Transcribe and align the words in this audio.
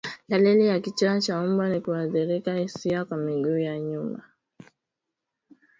Dalili 0.29 0.65
ya 0.67 0.79
kichaa 0.79 1.19
cha 1.21 1.41
mbwa 1.43 1.69
ni 1.69 1.81
kuathirika 1.81 2.53
hisia 2.55 3.05
kwa 3.05 3.17
miguu 3.17 3.57
ya 3.57 3.79
nyuma 3.79 4.23